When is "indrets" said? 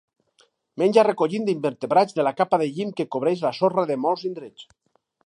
4.31-4.67